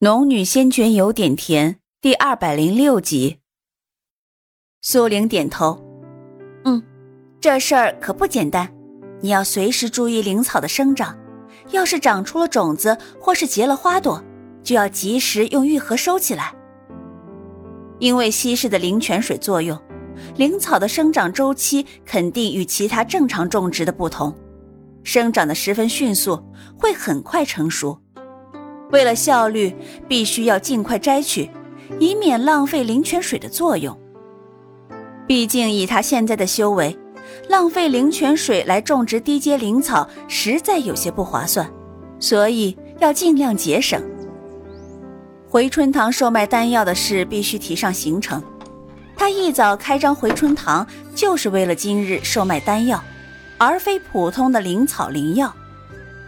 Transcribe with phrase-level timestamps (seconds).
[0.00, 3.38] 农女先觉有点甜，第二百零六集。
[4.82, 5.82] 苏玲点头，
[6.66, 6.82] 嗯，
[7.40, 8.70] 这事儿可不简单，
[9.22, 11.18] 你要随时注意灵草的生长，
[11.70, 14.22] 要是长出了种子或是结了花朵，
[14.62, 16.54] 就要及时用玉盒收起来。
[17.98, 19.80] 因为稀释的灵泉水作用，
[20.36, 24.36] 灵草的生长周期肯定与其他正常种植的不同，
[25.02, 26.38] 生长的十分迅速，
[26.78, 27.98] 会很快成熟。
[28.90, 29.74] 为了效率，
[30.08, 31.50] 必须要尽快摘取，
[31.98, 33.96] 以免浪费灵泉水的作用。
[35.26, 36.96] 毕竟以他现在的修为，
[37.48, 41.68] 浪费灵泉水来种植低阶灵草，实在有些不划算，
[42.20, 44.00] 所以要尽量节省。
[45.48, 48.42] 回春堂售卖丹药的事必须提上行程。
[49.16, 53.02] 他一早开张回春堂，就是为了今日售卖丹药，
[53.58, 55.52] 而非普通的灵草灵药。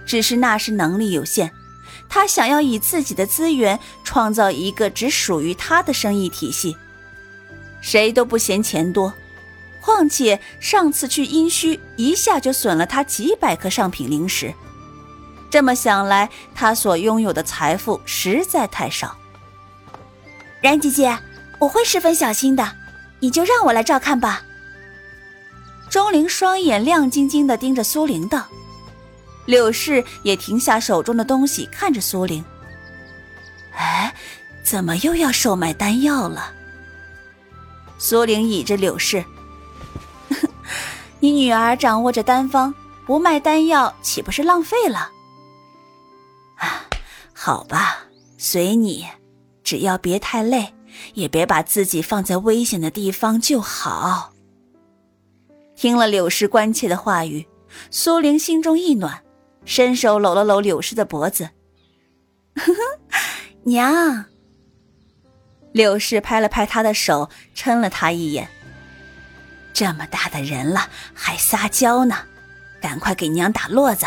[0.07, 1.53] 只是那时能力有限。
[2.09, 6.77] 他想要以自己的资源创造一个只属于他的生意体系，
[7.81, 9.13] 谁都不嫌钱多。
[9.81, 14.53] 况且上次去阴虚，一下就损了他几百颗上品灵石。
[15.51, 19.17] 这么想来，他所拥有的财富实在太少。
[20.61, 21.19] 然姐姐，
[21.59, 22.71] 我会十分小心的，
[23.21, 24.43] 你就让我来照看吧。
[25.89, 28.47] 钟灵双眼亮晶晶的盯着苏玲道。
[29.49, 32.45] 柳氏也停下手中的东西，看着苏玲。
[33.75, 34.15] 哎，
[34.63, 36.53] 怎么又要售卖丹药了？
[37.97, 39.25] 苏玲倚着柳氏，
[41.19, 42.75] 你女儿掌握着丹方，
[43.07, 45.11] 不卖丹药岂不是浪费了？
[46.57, 46.85] 啊，
[47.33, 48.01] 好吧，
[48.37, 49.07] 随你，
[49.65, 50.75] 只要别太累，
[51.15, 54.35] 也别把自己放在危险的地方就好。
[55.75, 57.47] 听了柳氏关切的话语，
[57.91, 59.23] 苏玲心中一暖。
[59.69, 61.51] 伸手搂了搂柳氏的脖子，
[62.55, 62.81] 呵呵，
[63.65, 64.25] 娘。
[65.73, 68.49] 柳氏拍了拍他的手，嗔了他一眼。
[69.75, 72.17] 这么大的人了，还撒娇呢，
[72.81, 74.07] 赶快给娘打络子。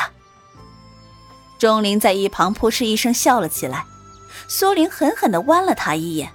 [1.59, 3.85] 钟灵在一旁扑哧一声笑了起来，
[4.47, 6.31] 苏玲狠狠的剜了他一眼，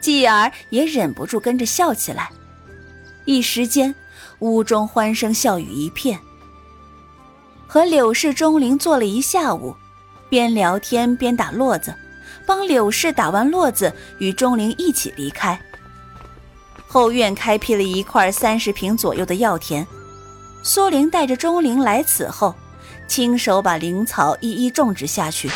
[0.00, 2.30] 继而也忍不住跟着笑起来。
[3.26, 3.94] 一时间，
[4.38, 6.18] 屋中欢声笑语一片。
[7.72, 9.74] 和柳氏、钟灵坐了一下午，
[10.28, 11.94] 边聊天边打络子，
[12.44, 15.58] 帮柳氏打完络子，与钟灵一起离开。
[16.86, 19.86] 后院开辟了一块三十平左右的药田，
[20.62, 22.54] 苏玲带着钟灵来此后，
[23.08, 25.50] 亲手把灵草一一种植下去，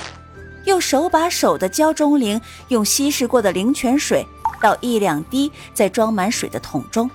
[0.64, 4.24] 又手把手的教钟灵用稀释过的灵泉水
[4.62, 7.10] 倒一两滴在装满水的桶中。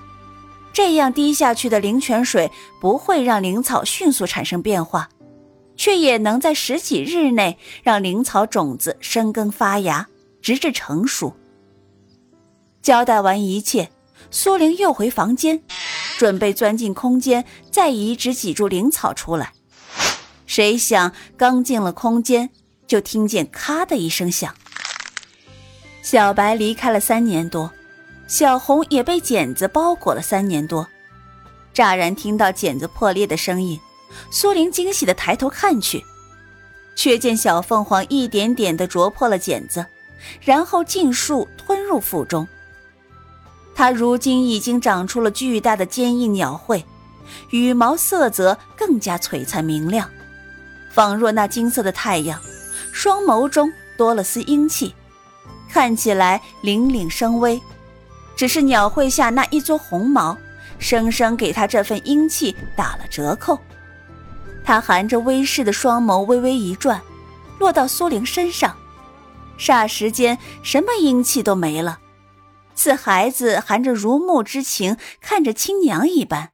[0.72, 2.50] 这样滴下去的灵泉水
[2.80, 5.08] 不会让灵草迅速产生变化，
[5.76, 10.08] 却也能在十几日内让灵草种子生根发芽，
[10.40, 11.34] 直至成熟。
[12.80, 13.90] 交代完一切，
[14.30, 15.62] 苏玲又回房间，
[16.18, 19.52] 准备钻进空间再移植几株灵草出来。
[20.46, 22.50] 谁想刚进了空间，
[22.86, 24.54] 就听见咔的一声响。
[26.02, 27.70] 小白离开了三年多。
[28.32, 30.88] 小红也被茧子包裹了三年多，
[31.74, 33.78] 乍然听到茧子破裂的声音，
[34.30, 36.02] 苏玲惊喜地抬头看去，
[36.96, 39.84] 却见小凤凰一点点地啄破了茧子，
[40.40, 42.48] 然后尽数吞入腹中。
[43.74, 46.82] 它如今已经长出了巨大的坚硬鸟喙，
[47.50, 50.08] 羽毛色泽更加璀璨明亮，
[50.90, 52.40] 仿若那金色的太阳，
[52.94, 54.94] 双眸中多了丝英气，
[55.68, 57.60] 看起来凛凛生威。
[58.36, 60.36] 只是鸟喙下那一撮红毛，
[60.78, 63.58] 生生给他这份英气打了折扣。
[64.64, 67.00] 他含着威势的双眸微微一转，
[67.58, 68.76] 落到苏玲身上，
[69.58, 71.98] 霎时间什么英气都没了，
[72.74, 76.50] 似孩子含着如沐之情看着亲娘一般。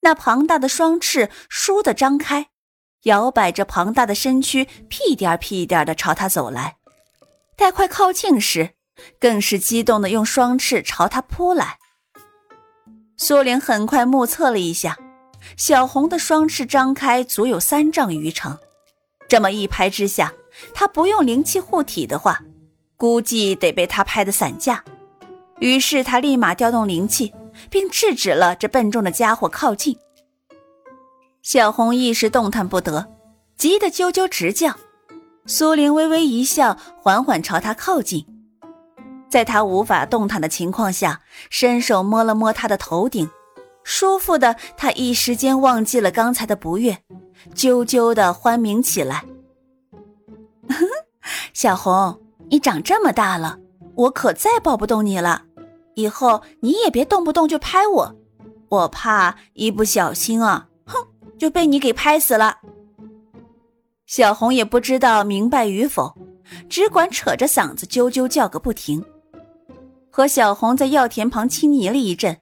[0.00, 2.48] 那庞大的双翅倏地张开，
[3.04, 6.76] 摇摆着庞大的身躯，屁颠屁颠地朝他走来。
[7.56, 8.70] 待快靠近时，
[9.20, 11.78] 更是激动的用双翅朝他扑来。
[13.16, 14.96] 苏玲很快目测了一下，
[15.56, 18.58] 小红的双翅张开足有三丈余长，
[19.28, 20.32] 这么一拍之下，
[20.72, 22.40] 他不用灵气护体的话，
[22.96, 24.84] 估计得被他拍得散架。
[25.58, 27.34] 于是他立马调动灵气，
[27.68, 29.98] 并制止了这笨重的家伙靠近。
[31.42, 33.08] 小红一时动弹不得，
[33.56, 34.76] 急得啾啾直叫。
[35.46, 38.24] 苏玲微微一笑，缓缓朝他靠近。
[39.28, 41.20] 在他无法动弹的情况下，
[41.50, 43.28] 伸手摸了摸他的头顶，
[43.84, 46.98] 舒服的他一时间忘记了刚才的不悦，
[47.54, 49.24] 啾啾的欢鸣起来。
[51.52, 52.20] 小红，
[52.50, 53.58] 你长这么大了，
[53.94, 55.44] 我可再抱不动你了。
[55.94, 58.14] 以后你也别动不动就拍我，
[58.68, 62.58] 我怕一不小心啊，哼，就被你给拍死了。”
[64.06, 66.16] 小红也不知道明白与否，
[66.70, 69.04] 只管扯着嗓子啾啾叫个不停。
[70.18, 72.38] 和小红在药田旁亲昵了一阵，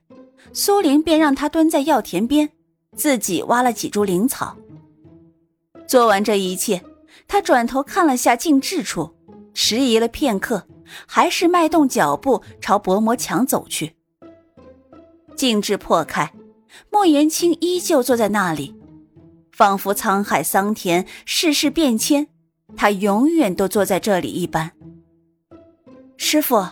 [0.51, 2.49] 苏玲便让她蹲在药田边，
[2.95, 4.57] 自己挖了几株灵草。
[5.85, 6.81] 做完这一切，
[7.27, 9.13] 他转头看了下静置处，
[9.53, 10.65] 迟疑了片刻，
[11.05, 13.95] 还是迈动脚步朝薄膜墙走去。
[15.35, 16.33] 静置破开，
[16.89, 18.75] 莫言青依旧坐在那里。
[19.51, 22.25] 仿佛沧海桑田，世事变迁，
[22.75, 24.71] 他永远都坐在这里一般。
[26.17, 26.65] 师傅，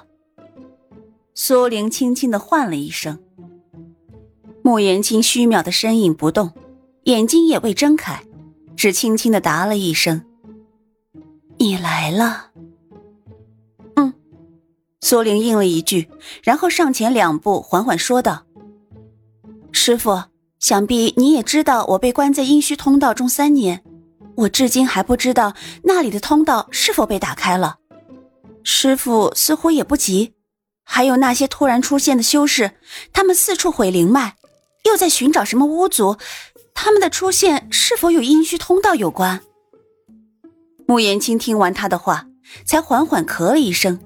[1.37, 3.19] 苏玲轻轻的唤了一声。
[4.63, 6.53] 穆言青虚渺的身影不动，
[7.03, 8.23] 眼睛也未睁开，
[8.75, 10.23] 只轻轻的答了一声
[11.59, 12.51] ：“你来了。”
[13.95, 14.13] 嗯，
[15.01, 16.09] 苏玲应了一句，
[16.41, 18.45] 然后上前两步，缓缓说道
[19.71, 20.23] ：“师傅。”
[20.57, 23.83] 想必你也知道，我被关在阴虚通道中三年，
[24.35, 25.53] 我至今还不知道
[25.83, 27.75] 那里的通道是否被打开了。
[28.63, 30.33] 师傅似乎也不急，
[30.85, 32.71] 还有那些突然出现的修士，
[33.11, 34.35] 他们四处毁灵脉，
[34.85, 36.17] 又在寻找什么巫族，
[36.73, 39.41] 他们的出现是否与阴虚通道有关？
[40.87, 42.27] 穆言青听完他的话，
[42.65, 43.99] 才缓缓咳了一声，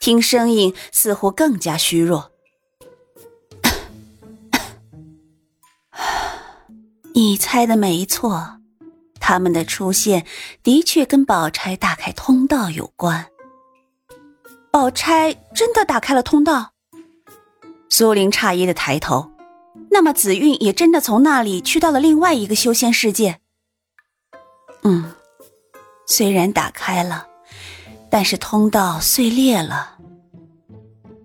[0.00, 2.32] 听声音似乎更加虚弱。
[7.14, 8.58] 你猜的没错，
[9.20, 10.24] 他们的出现
[10.62, 13.26] 的确跟宝钗打开通道有关。
[14.76, 16.72] 宝钗真的打开了通道？
[17.88, 19.30] 苏玲诧异的抬头，
[19.90, 23.38] 那么紫韵也真的从那里去到了另外一个修仙世界？
[24.82, 25.14] 嗯，
[26.06, 27.26] 虽然打开了，
[28.10, 29.96] 但是通道碎裂了。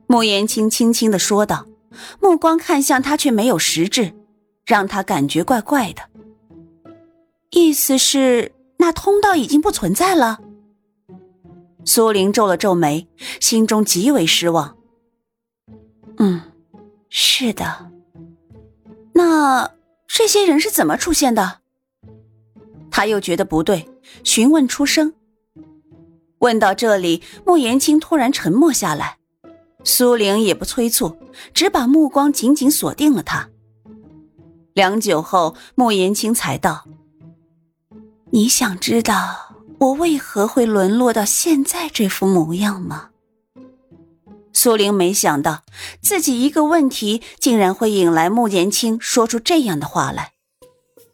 [0.08, 1.66] 穆言青轻轻的说道，
[2.22, 4.14] 目光看向他，却没有实质。
[4.66, 6.04] 让他感觉怪怪的，
[7.50, 10.40] 意思是那通道已经不存在了。
[11.86, 13.08] 苏玲皱了皱眉，
[13.40, 14.78] 心中极为失望。
[16.18, 16.42] 嗯，
[17.10, 17.92] 是的。
[19.14, 19.72] 那
[20.08, 21.60] 这些人是怎么出现的？
[22.92, 23.90] 他又觉得不对，
[24.24, 25.14] 询问出声。
[26.40, 29.18] 问到这里，穆言青突然沉默下来，
[29.84, 31.16] 苏玲也不催促，
[31.54, 33.50] 只把目光紧紧锁定了他。
[34.74, 36.86] 良久后，穆言青才道
[38.32, 39.51] ：“你想知道
[39.82, 43.10] 我为何会沦落到现在这副模样吗？”
[44.54, 45.64] 苏玲没想到
[46.02, 50.34] 自己一个问题竟然会引来穆言青说出这样的话来。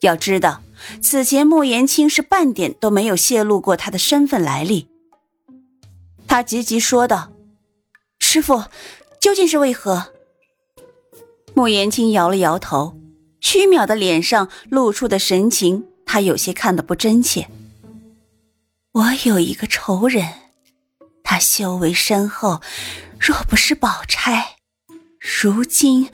[0.01, 0.61] 要知道，
[1.01, 4.89] 此前穆言青是半点都没有泄露过他的身份来历。
[6.27, 7.31] 他急急说道
[8.19, 8.65] ：“师傅，
[9.21, 10.07] 究竟是为何？”
[11.55, 12.97] 穆言青摇了摇头。
[13.39, 17.47] 虚渺的脸上露出的神情，他有些看得不真切。
[18.97, 20.27] 我有一个仇人，
[21.23, 22.61] 他修为深厚，
[23.19, 24.55] 若不是宝钗，
[25.19, 26.11] 如今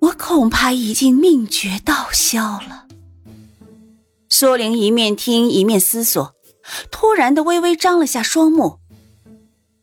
[0.00, 2.86] 我恐怕已经命绝道消了。
[4.28, 6.34] 苏玲一面听一面思索，
[6.90, 8.80] 突然的微微张了下双目。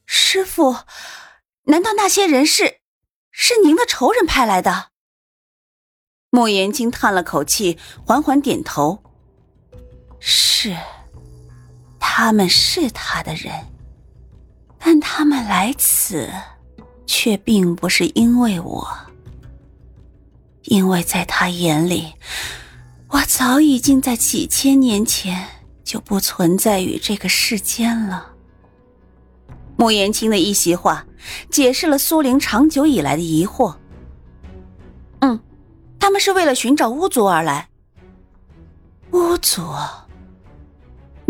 [0.06, 0.76] 师傅，
[1.64, 2.82] 难道那些人是
[3.32, 4.90] 是您的仇人派来的？
[6.30, 9.02] 穆言青叹了口气，缓缓点头
[10.22, 10.78] ：“是，
[12.14, 13.54] 他们是他的人，
[14.78, 16.30] 但他们来此，
[17.06, 18.86] 却并不是因为我，
[20.64, 22.14] 因为在他眼里，
[23.08, 25.48] 我早已经在几千年前
[25.86, 28.34] 就不存在于这个世间了。”
[29.80, 31.06] 穆言青的一席话，
[31.50, 33.74] 解释了苏玲长久以来的疑惑。
[35.22, 35.40] 嗯
[35.98, 37.70] 他们是为了寻找巫族而来。
[39.12, 39.62] 巫族，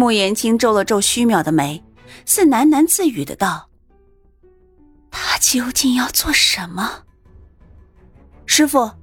[0.01, 1.83] 穆言青皱了皱虚渺的眉，
[2.25, 3.69] 似喃喃自语的道
[5.11, 7.03] ：“他究竟要做什么？
[8.47, 8.93] 师傅，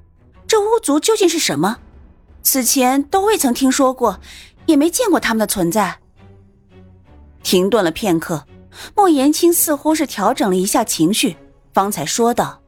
[0.48, 1.78] 这巫族究竟是什么？
[2.42, 4.18] 此前都未曾听说过，
[4.66, 6.00] 也没见过他们的存在。”
[7.44, 8.44] 停顿了片刻，
[8.96, 11.36] 穆言青似乎是调整了一下情绪，
[11.72, 12.60] 方才说道。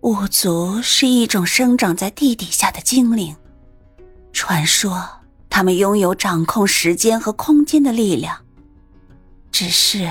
[0.00, 3.36] 巫族是一种生长在地底下的精灵，
[4.32, 5.08] 传说
[5.58, 8.44] 他们拥有掌控时间和空间的力量。
[9.50, 10.08] 只是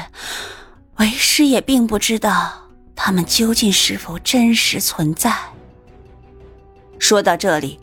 [0.97, 2.51] 为师也并不知道
[2.93, 5.33] 他们究竟是否真实存在。
[6.99, 7.79] 说到这里，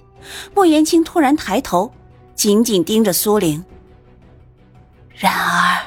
[0.55, 1.91] 莫言青突然抬头，
[2.35, 3.65] 紧紧盯着苏玲。
[5.15, 5.87] 然而，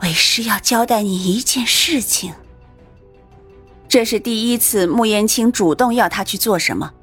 [0.00, 2.32] 为师要交代你一件事情。
[3.88, 6.94] 这是第一次，穆言青主动要他去做什么。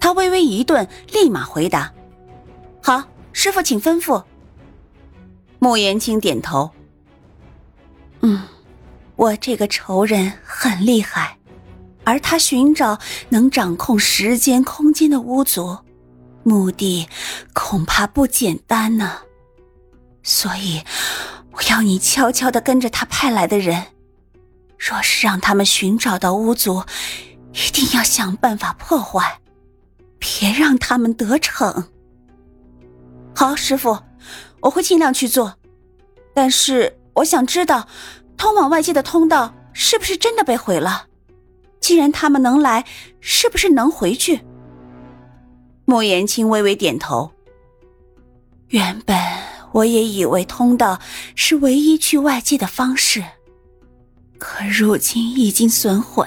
[0.00, 1.92] 他微微一顿，立马回答
[2.82, 4.22] ：“好，师傅，请吩咐。”
[5.60, 6.70] 穆言青点头
[8.20, 8.42] ：“嗯，
[9.14, 11.38] 我这个仇人很厉害，
[12.04, 12.98] 而他寻找
[13.28, 15.78] 能掌控时间空间的巫族，
[16.42, 17.08] 目的
[17.52, 19.18] 恐怕不简单呢。
[20.24, 20.82] 所以，
[21.52, 23.86] 我要你悄悄的跟着他派来的人。”
[24.76, 26.82] 若是让他们寻找到巫族，
[27.52, 29.38] 一定要想办法破坏，
[30.18, 31.88] 别让他们得逞。
[33.34, 33.98] 好，师傅，
[34.60, 35.54] 我会尽量去做。
[36.34, 37.86] 但是我想知道，
[38.36, 41.06] 通往外界的通道是不是真的被毁了？
[41.80, 42.84] 既然他们能来，
[43.20, 44.40] 是不是能回去？
[45.84, 47.32] 莫言青微微点头。
[48.68, 49.18] 原本
[49.72, 50.98] 我也以为通道
[51.34, 53.22] 是唯一去外界的方式。
[54.38, 56.26] 可如今已经损毁。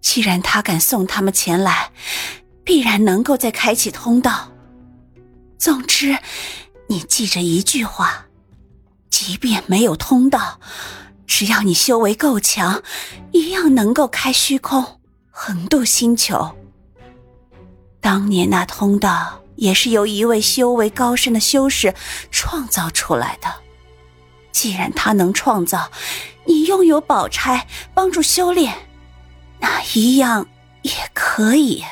[0.00, 1.90] 既然他敢送他们前来，
[2.64, 4.48] 必然能够再开启通道。
[5.58, 6.18] 总之，
[6.88, 8.26] 你记着一句话：
[9.10, 10.60] 即便没有通道，
[11.26, 12.82] 只要你修为够强，
[13.32, 16.56] 一样能够开虚空，横渡星球。
[18.00, 21.94] 当年那通道也是由一位修为高深的修士
[22.30, 23.52] 创造出来的。
[24.52, 25.90] 既然他能创造，
[26.44, 28.72] 你拥有宝钗帮助修炼，
[29.58, 30.46] 那一样
[30.82, 31.84] 也可以。